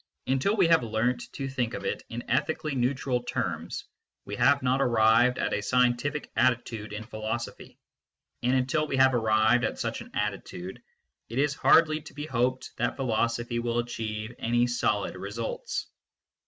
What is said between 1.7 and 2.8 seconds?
of it in ethically